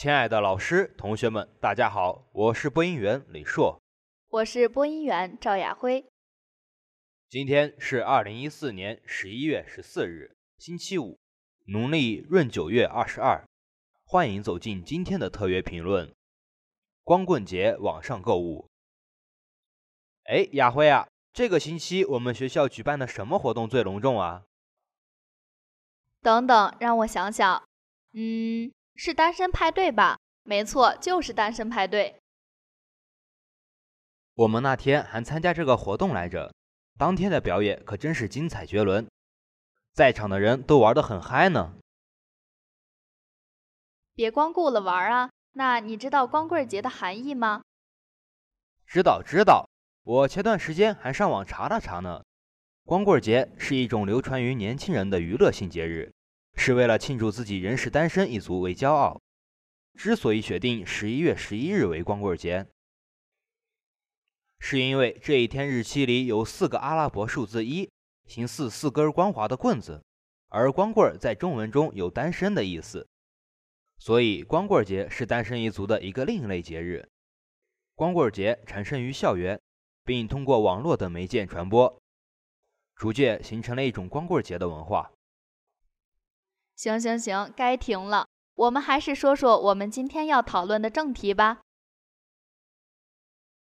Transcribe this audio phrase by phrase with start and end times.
[0.00, 3.78] 亲爱的老师、同学们，大家好，我是播音员李硕，
[4.30, 6.06] 我是播音员赵亚辉。
[7.28, 11.18] 今天是二零一四年十一月十四日，星期五，
[11.66, 13.44] 农历闰九月二十二。
[14.06, 16.10] 欢迎走进今天的特约评论：
[17.04, 18.70] 光棍节网上购物。
[20.24, 24.44] 哎，亚辉啊，这个星期我们学校举办的什么活动最隆重啊？
[26.22, 27.62] 等等，让我想想。
[28.14, 30.18] 嗯，是单身派对吧？
[30.42, 32.16] 没错，就是单身派对。
[34.34, 36.52] 我们那天还参加这个活动来着，
[36.98, 39.06] 当天的表演可真是精彩绝伦，
[39.92, 41.74] 在场的人都玩得很嗨呢。
[44.14, 45.30] 别光顾了玩啊！
[45.52, 47.62] 那你知道光棍节的含义吗？
[48.86, 49.68] 知道，知道。
[50.02, 52.22] 我前段时间还上网查了查呢。
[52.84, 56.12] 光棍节是一种流传于年轻人的娱乐性节日。
[56.54, 59.20] 是为了庆祝自己仍是单身一族为骄傲。
[59.94, 62.66] 之所以选定十一月十一日为光棍节，
[64.58, 67.90] 是因为这一天日期里有四个阿拉伯数字一，
[68.26, 70.02] 形似四根光滑的棍子，
[70.48, 73.06] 而光棍在中文中有单身的意思，
[73.98, 77.06] 所以光棍节是单身一族的一个另类节日。
[77.94, 79.60] 光棍节产生于校园，
[80.04, 82.00] 并通过网络等媒介传播，
[82.94, 85.12] 逐渐形成了一种光棍节的文化。
[86.80, 88.26] 行行行，该停了。
[88.54, 91.58] 我们还是说说我们今天要讨论的正题吧。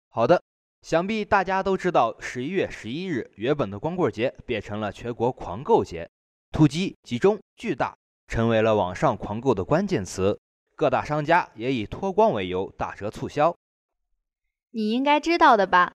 [0.08, 0.44] 好的，
[0.84, 6.08] 想必大家都知道，十一月十一日，原本的光棍节变成了全国狂购节，
[6.52, 10.40] 突击、集中、巨大，成为了网上狂购的关键词。
[10.76, 13.56] 各大商家也以脱光为由打折促销。
[14.70, 15.96] 你应该知道的吧？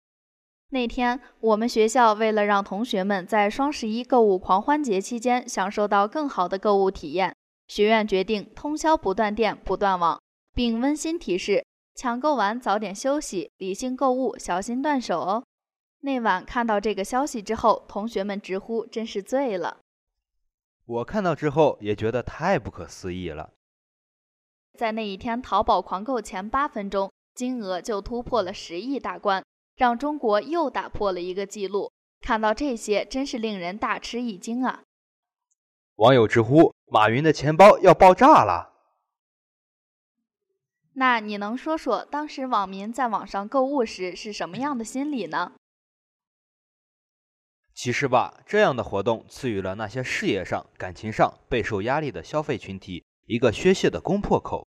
[0.72, 7.34] 那天，我们学校为了让同学们在双十一购物狂欢节期间享受到更好的购物体验，
[7.66, 10.20] 学院决定通宵不断电、不断网，
[10.54, 11.66] 并温馨提示：
[11.96, 15.42] 抢购完早点休息，理性购物，小心断手哦。
[16.02, 19.78] 那晚看到这个消息之后，同学们直呼真是醉了。
[20.86, 23.50] 我看到之后也觉得太不可思议了。
[24.78, 29.42] 在那一天淘宝狂购前八分钟，金额就突破了十亿大关。
[29.80, 31.90] 让中国又打破了一个记录。
[32.20, 34.82] 看到这些，真是令人大吃一惊啊！
[35.94, 38.74] 网友直呼：“马云的钱包要爆炸了。”
[40.92, 45.52] 那你能说说当时网民在网上购物时是什么样的心理呢？
[47.72, 54.68] 其实吧，这样的活动赐予了那些事业上、感情上备受压力的消费群体一个宣泄的攻破口。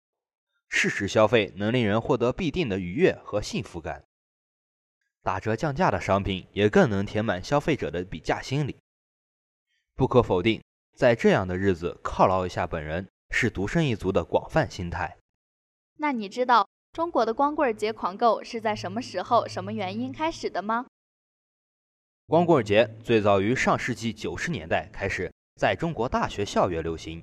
[0.67, 4.03] 适时消费能令人获得必定的愉悦和幸福感。
[5.27, 8.77] 打折降价的商品也更能填满消费者的比价心理。
[9.93, 10.63] 不可否定，
[10.95, 15.17] 在这样的日子犒劳一下本人是独身一族的广泛心态。
[15.97, 20.85] 那你知道中国的光棍节狂购是在什么时候、什么原因开始的吗？
[22.25, 27.21] 光棍节最早于上世纪九十年代开始在中国大学校园流行。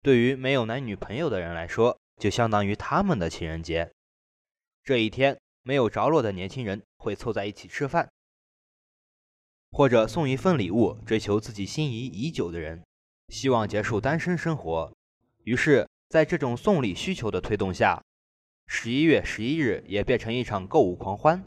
[0.00, 3.92] 对于没有男女朋友的人来说，就相当于他们的情人节。
[4.82, 5.36] 这一天。
[5.66, 8.08] 没有着落的年轻人会凑在一起吃饭，
[9.72, 12.84] 或者送一份礼物，追求自己心仪已久的人，
[13.30, 14.94] 希望结束单身生活。
[15.42, 18.00] 于是，在这种送礼需求的推动下，
[18.68, 21.44] 十一月十一日也变成一场购物狂欢。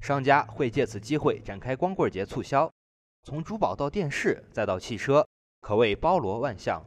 [0.00, 2.68] 商家会借此机会展开光棍节促销，
[3.22, 5.24] 从珠宝到电视再到汽车，
[5.60, 6.84] 可谓包罗万象。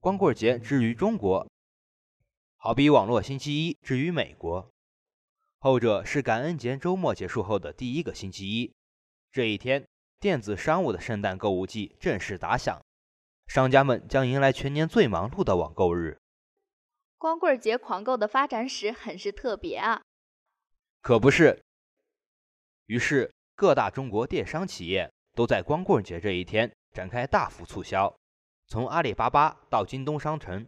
[0.00, 1.48] 光棍节之于中国，
[2.58, 4.70] 好比网络星期一之于美国。
[5.60, 8.72] 后者是感恩节周末结束后的第一个星期一，
[9.32, 9.84] 这一天，
[10.20, 12.80] 电子商务的圣诞购物季正式打响，
[13.48, 16.16] 商家们将迎来全年最忙碌的网购日。
[17.16, 20.00] 光棍节狂购的发展史很是特别啊！
[21.02, 21.60] 可不是。
[22.86, 28.16] 于是，各大中国电商企业都在光棍节这一天展开大幅促销，
[28.68, 30.64] 从阿里巴巴到京东商城，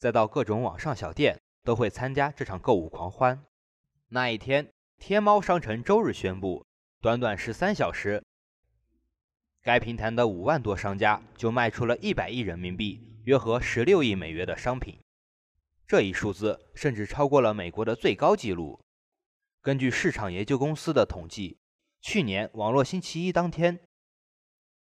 [0.00, 3.40] 再到各种网上小店，都会参加这场购物狂欢。
[4.14, 6.64] 那一天，天猫商城周日宣布，
[7.00, 8.22] 短短十三小时，
[9.60, 15.00] 该平台的五万多商家就卖出了一百亿人民币，约合十六亿美元的商品。
[15.84, 18.78] 这一数字甚至超过了美国的最高纪录。
[19.60, 21.58] 根据市场研究公司的统计，
[22.00, 23.80] 去年网络星期一当天，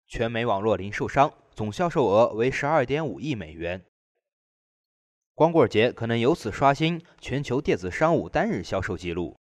[0.06, 3.84] 全美网络零售商总销售额为十二点五亿美元。
[5.36, 9.36] 光棍节可能由此刷新全球电子商务单日销售记录。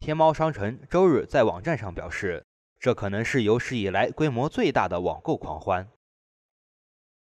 [0.00, 2.44] 天猫商城周日在网站上表示，
[2.80, 5.86] 这可能是有史以来规模最大的网购狂欢。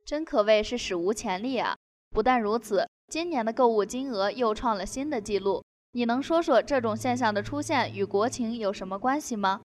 [0.06, 1.75] 真可谓是史无前例啊！
[2.12, 5.62] 不但如此，今年的购物金额又创了新的纪录。
[5.91, 9.62] 你能说说这种现象的出现与国情有什么关系吗？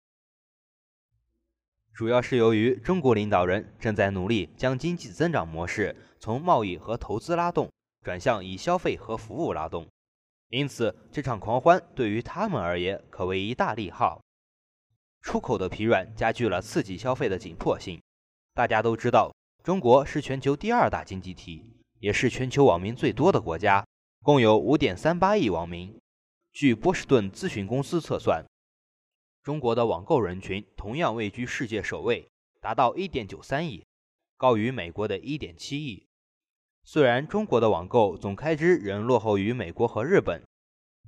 [1.92, 7.68] 主要是由于中国领导人正在努力将经济增长模式从贸易和投资拉动
[8.06, 9.84] 转向以消费和服务拉动，
[10.50, 14.20] 因此这场狂欢对于他们而言可谓一大利好。
[15.22, 18.00] 出口的疲软加剧了刺激消费的紧迫性。
[18.54, 21.64] 大家都知道，中国是全球第二大经济体，
[21.98, 23.84] 也是全球网民最多的国家，
[24.22, 25.98] 共有五点三八亿网民。
[26.52, 28.46] 据波士顿咨询公司测算，
[29.42, 32.28] 中国的网购人群同样位居世界首位，
[32.60, 33.84] 达到一点九三亿，
[34.36, 36.06] 高于美国的一点七亿。
[36.86, 40.42] 虽然中国的网购总开支仍落后于美国和日本。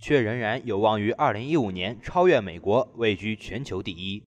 [0.00, 4.22] 却仍然有望于二零一五年超越美国，位居全球第一。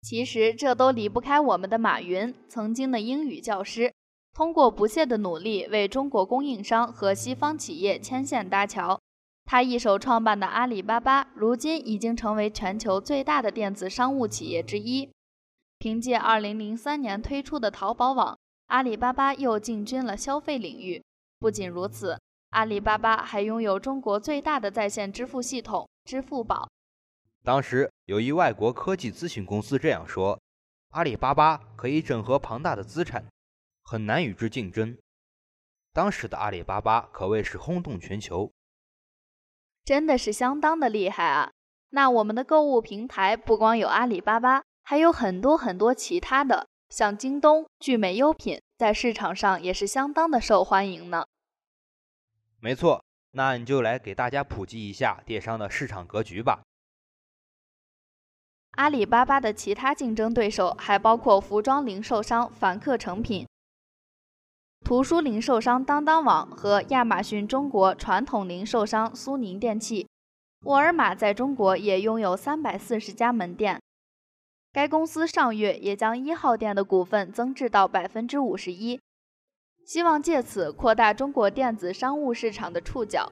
[0.00, 3.92] 其实这都离不开我们的马云，曾经的英语教师，
[4.32, 8.98] 通过不懈的努力为中国供应商和西方企业牵线搭桥。
[9.44, 15.10] 他一手创办的阿里巴巴，如今已经成为全球最大的电子商务企业之一。
[15.78, 18.38] 凭借二零零三年推出的淘宝网，
[18.70, 21.02] 阿里巴巴又进军了消费领域。
[21.38, 22.18] 不仅如此。
[22.50, 26.68] 阿里巴巴还拥有中国最大的在线支付系统支付宝。
[27.44, 30.40] 当时有一外国科技咨询公司这样说
[30.90, 33.24] ：“阿里巴巴可以整合庞大的资产，
[33.84, 34.98] 很难与之竞争。”
[35.94, 38.50] 当时的阿里巴巴可谓是轰动全球，
[39.84, 41.52] 真的是相当的厉害啊！
[41.90, 51.24] 那我们的购物平台不光有阿里巴巴，还有很多很多其他的，像京东、聚美优品，在市场上也是相当的受欢迎呢。
[52.58, 56.60] 没错，那你就来给大家普及一下电商的市场格局吧。
[58.72, 63.46] 阿里巴巴的其他竞争对手还包括服装零售商凡客诚品、
[64.84, 70.08] 图书零售商当当网和亚马逊中国传统零售商苏宁电器。
[70.64, 73.80] 沃尔玛在中国也拥有三百四十家门店，
[74.72, 79.00] 该公司上月也将一号店的股份增至到百分之五十一。
[79.84, 83.28] 希望借此扩大中国电子商务市场的触角。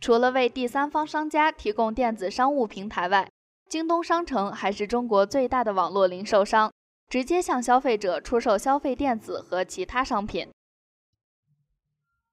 [0.00, 3.30] 除了为第三方商家提供电子商务平台外，
[3.68, 6.72] 京东商城还是中国最大的网络零售商，
[7.08, 10.48] 直接向消费者出售消费电子和其他商品。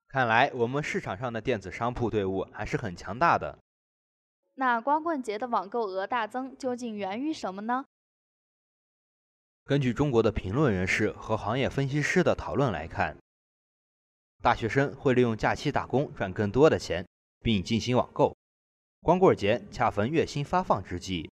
[0.08, 3.58] 看来我们市场上的电子商铺队伍还是很强大的。
[4.56, 7.86] 那光棍节的网购额大增究竟源于什么呢？
[9.64, 13.18] 根据中国的评论人士和行业分析师的讨论来看，
[14.42, 17.08] 大学生会利用假期打工赚更多的钱，
[17.42, 18.36] 并进行网购。
[19.02, 21.30] 光棍节恰逢月薪发放之际，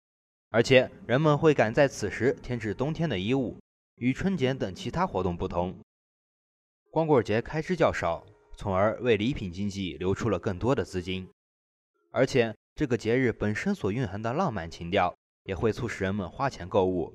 [0.51, 3.57] 而且人们会赶在此时添置冬天的衣物。
[3.97, 5.79] 与春节等其他活动不同，
[6.91, 8.27] 光棍节开支较少，
[8.57, 11.31] 从而为礼品经济留出了更多的资金。
[12.11, 17.15] 而且这个节日本身所蕴含的浪漫情调，也会促使人们花钱购物。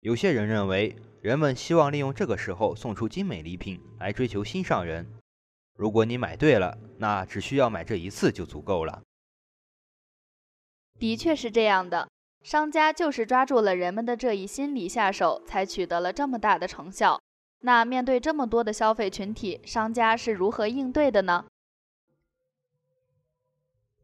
[0.00, 5.06] 有些人认为，人们希望利用这个时候送出精美礼品来追求心上人。
[5.76, 9.02] 如果你买对了，那只需要买这一次就足够了。
[10.98, 12.06] 的确是这样的，
[12.42, 17.18] 商家就是抓住了人们的这一心理下手，才取得了这么大的成效。
[17.60, 21.46] 那面对这么多的消费群体，商家是如何应对的呢？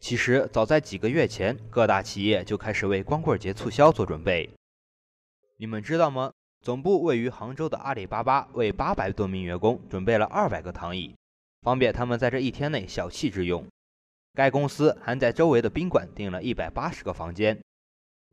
[0.08, 4.48] 其实，早在几个月前，各大企业就开始为光棍节促销做准备。
[5.58, 6.32] 你们知道吗？
[6.62, 11.14] 总部位于杭州的阿里巴巴为八百多名员工准备了二百个躺椅，
[11.60, 13.66] 方便他们在这一天内小憩之用。
[14.32, 17.62] 该公司还在周围的宾馆订了一百八十个房间，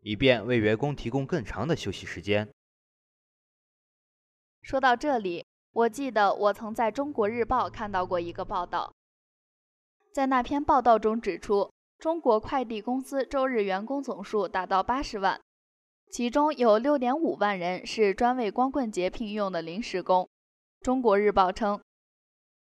[0.02, 2.48] 以便为员工提供更长的休息时间。
[4.62, 8.94] 说到这里，我记得我曾在中国日报看到过一个报道，
[10.16, 11.70] 在那篇报道中指出，
[12.00, 15.38] 中国快递公司周日员工总数达到八十万。
[16.10, 20.30] 其中有六点五万人是专为光棍节聘用的临时工。
[20.80, 21.82] 中国日报称，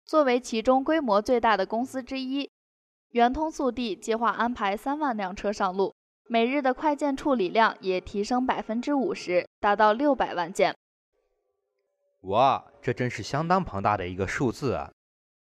[0.04, 2.52] 作为其中规模最大的公司之一，
[3.12, 5.96] 圆通速递计划安排三万辆车上路，
[6.28, 10.76] 每日的快件处理量也提升百分之五十，达到六百万件。
[12.24, 14.92] 哇，这真是相当庞大的一个数字啊！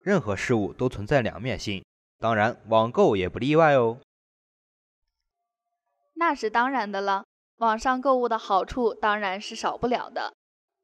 [0.01, 1.85] 任何事物都存在两面性，
[2.21, 3.99] 当然网购也不例外哦。
[6.15, 7.25] 那是当然的了。
[7.57, 10.33] 网上购物的好处当然是少不了的。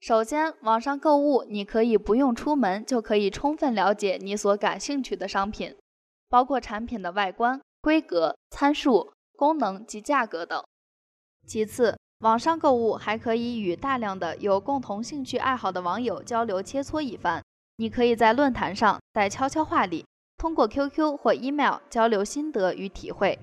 [0.01, 5.77] 首先，网上购物你可以不用出门就可以充分了解你所感兴趣的商品，
[6.29, 10.63] 包括产品的外观、规格、参数、功能及价格等。
[11.47, 17.43] 其次，网上购物还可以与大量的有共同兴趣爱好的网友交流切磋一番，
[17.77, 20.05] 你可以在论坛上，在悄悄话里，
[20.37, 23.39] 通过 QQ 或 email 交流心得与体会。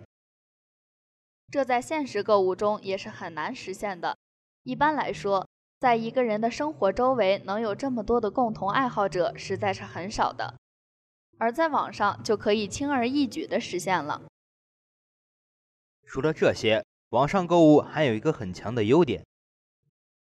[1.51, 4.17] 这在现实购物中也是很难实现的。
[4.63, 5.47] 一般来说，
[5.79, 10.55] 在一个人的生活周围能有这么多的共同爱好者，实在是很少的。
[11.37, 14.21] 而在网上就可以轻而易举地实现了。
[16.07, 19.25] 除了这些，网上购物还有一个很强的优点，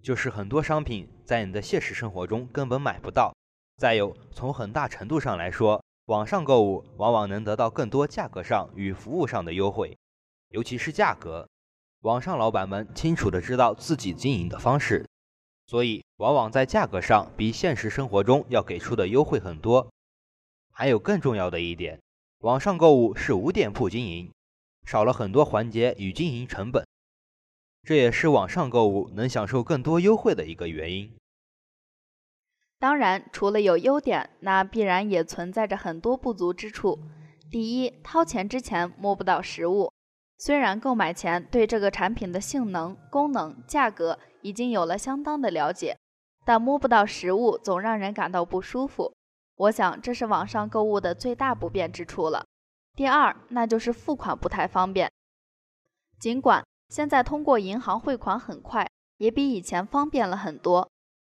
[0.03, 3.35] 就是很多商品在你的现实生活中根本买不到。
[3.77, 9.99] 再有，从很大程度上来说，网上购物往往能得到更多价格上与服务上的优惠，
[10.49, 11.47] 尤其是价格。
[12.00, 15.07] 网上老板们清楚的知道自己经营的方式，
[15.67, 19.87] 所以往往在价格上比现实生活中要给出的优惠很多。
[20.73, 22.00] 还有更重要的一点，
[22.38, 24.33] 网上购物是无店铺经营，
[24.87, 26.87] 少了很多环节与经营成本，
[27.83, 31.18] 这也是网上购物能享受更多优惠的一个原因。
[32.80, 36.99] 当然，除了有优点，那必然也存在着很多不足之处。
[37.50, 39.92] 第一，掏钱之前摸不到实物。
[40.37, 45.99] 虽然购买前对这个产品的性能、功能、价格已经有了相当的了解，
[46.44, 49.12] 但摸不到实物总让人感到不舒服。
[49.56, 52.44] 我想这是网上购物的最大不便之处了。
[52.94, 55.11] 第二，那就是付款不太方便。
[56.20, 60.88] 尽管现在通过银行汇款很快，也比以前方便了很多，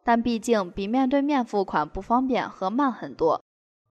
[0.10, 3.44] 但毕竟比面对面付款不方便和慢很多。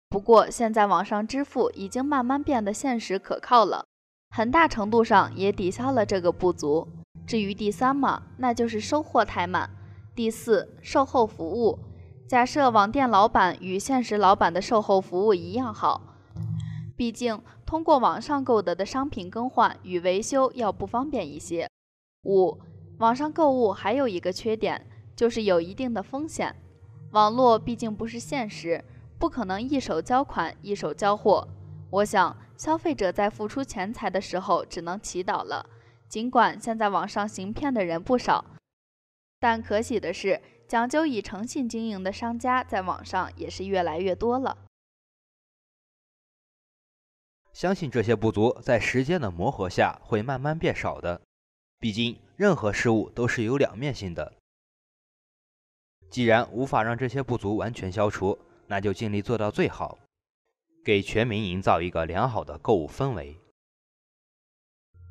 [0.08, 3.84] 不过现在网上支付已经慢慢变得现实可靠了。
[4.34, 6.88] 很大程度上也抵消了这个不足。
[7.24, 9.70] 至于第三嘛，那就是收货太慢。
[10.16, 11.78] 第四，售后服务。
[12.26, 16.02] 假设网店老板与现实老板的售后服务一样好，
[16.96, 21.70] 毕竟通过网上购得的商品更换与维修要不方便一些。
[22.24, 22.58] 五，
[22.98, 24.84] 网上购物还有一个缺点，
[25.18, 26.54] 就是有一定的风险。
[27.10, 28.84] 网络毕竟不是现实，
[29.18, 31.48] 不可能一手交款一手交货。
[31.90, 32.36] 我想。
[32.58, 35.64] 消费者在付出钱财的时候，只能祈祷了。
[36.08, 38.44] 尽管现在网上行骗的人不少，
[39.38, 44.58] 但可喜的是，讲究以诚信经营的商家在网上也是越来越多了。
[47.52, 51.20] 相信这些不足在时间的磨合下会慢慢变少的。
[51.78, 54.32] 毕竟，任何事物都是有两面性的。
[56.10, 59.98] 既然无法让这些不足完全消除，那就尽力做到最好。
[60.84, 63.36] 给全民营造一个良好的购物氛围。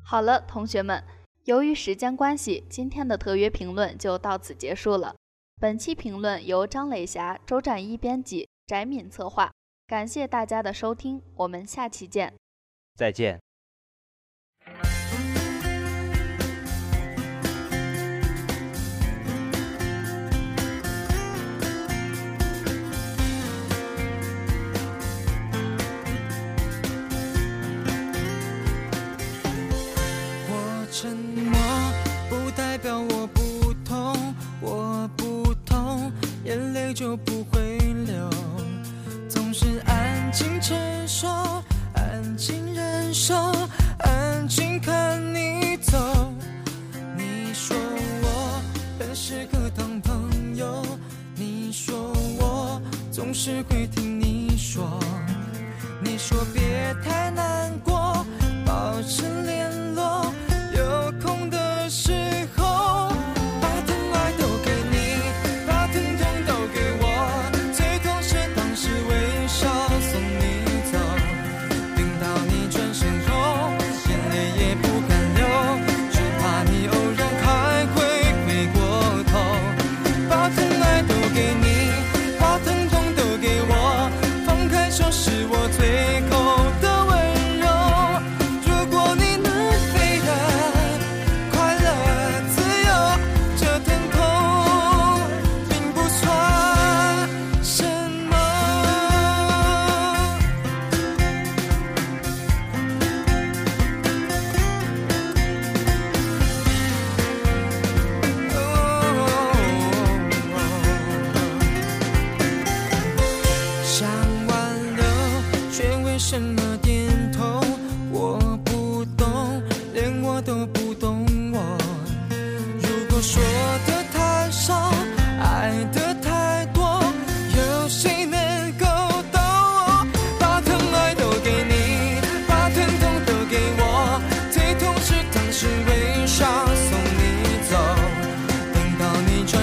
[0.04, 1.04] 好了，同学们，
[1.44, 5.14] 由于时间关系，今天的特约评论就到此结束了。
[5.60, 9.52] 本期评论由张磊霞、周展一编辑，翟敏策划。
[9.86, 12.34] 感谢大家的收听，我们下期见。
[12.96, 13.40] 再见。
[36.94, 38.30] 就不会流，
[39.28, 40.76] 总是安静承
[41.06, 41.28] 受，
[41.94, 43.34] 安静忍受，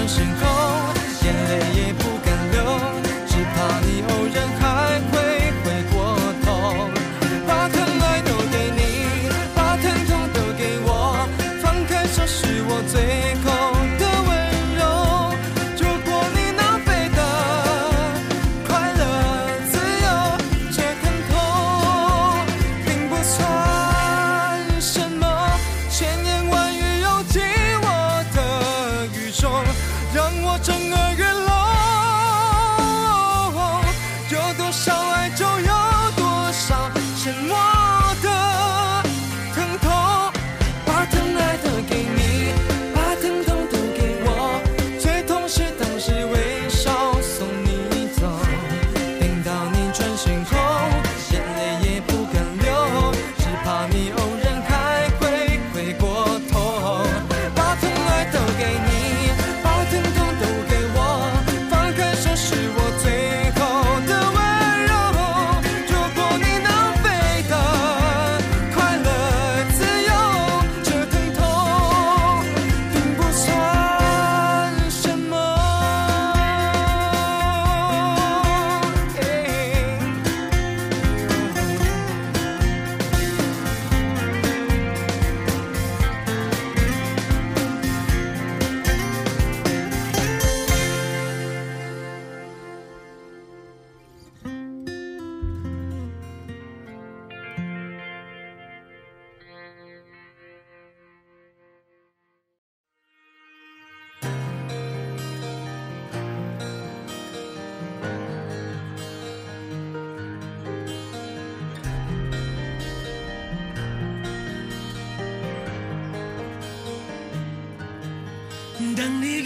[0.06, 0.55] 星空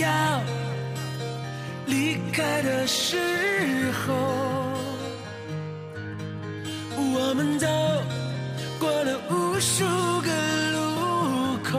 [0.00, 0.40] 要
[1.86, 3.18] 离开的时
[3.92, 4.14] 候，
[6.96, 7.66] 我们都
[8.78, 9.84] 过了无数
[10.22, 10.30] 个
[10.72, 11.78] 路口，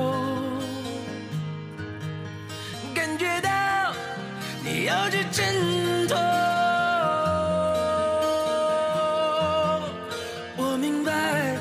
[2.94, 3.50] 感觉到
[4.64, 6.16] 你要去挣脱。
[10.58, 11.58] 我明白，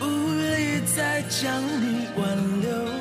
[0.00, 0.04] 无
[0.34, 2.91] 力再将你挽留。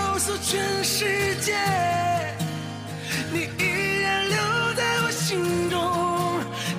[0.00, 1.54] 告诉全世界，
[3.32, 4.38] 你依然留
[4.74, 5.78] 在我心中，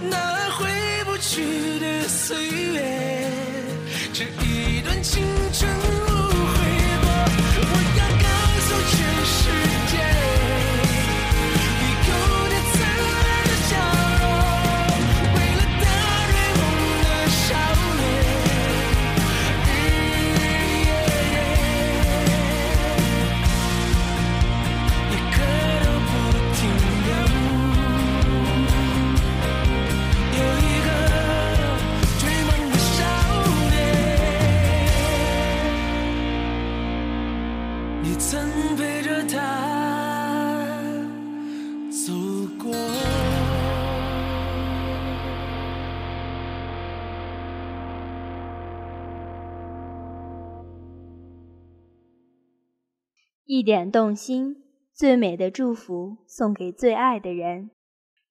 [0.09, 0.17] 那
[0.57, 0.67] 回
[1.05, 3.31] 不去的岁月，
[4.11, 6.00] 这一段青春。
[53.61, 57.69] 一点动心，最美的祝福送给最爱的人，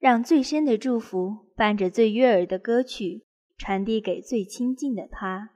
[0.01, 5.51] 让最深的祝福伴着最悦耳的歌曲传递给最亲近的他。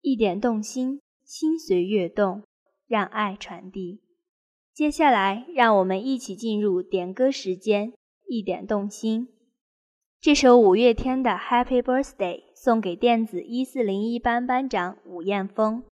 [0.00, 2.44] 一点动心，心随悦动，
[2.86, 4.00] 让爱传递。
[4.72, 7.92] 接下来，让我们一起进入点歌时间。
[8.26, 9.28] 一点动心，
[10.18, 15.84] 这首五月天的《Happy Birthday》送给电子一四零一班班长武彦峰。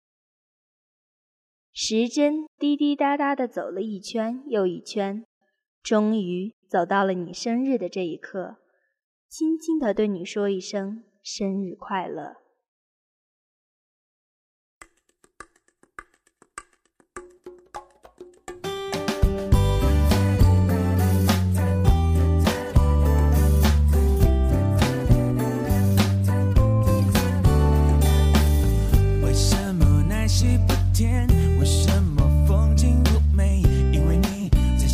[1.76, 5.24] 时针滴滴答答地走了一圈又一圈，
[5.82, 8.58] 终于走到了你生日的这一刻，
[9.28, 12.36] 轻轻地对你说一声生日快乐。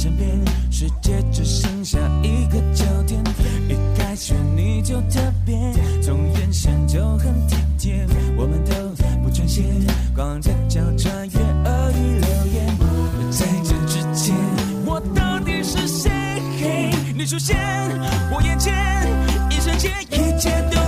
[0.00, 0.30] 身边，
[0.70, 3.22] 世界只剩下一个焦点，
[3.68, 5.54] 一开始你就特别，
[6.00, 8.72] 从眼神就很体贴，我们都
[9.22, 9.86] 不专心，
[10.16, 12.78] 光着脚穿越耳语流言，
[13.30, 14.34] 在这之前，
[14.86, 16.10] 我到底是谁？
[16.62, 17.58] 嘿，你出现，
[18.32, 18.74] 我眼前，
[19.50, 20.79] 一瞬间，一切都。